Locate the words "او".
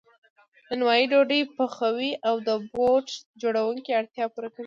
2.27-2.35